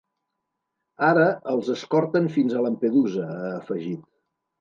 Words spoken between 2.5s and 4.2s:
a Lampedusa, ha afegit.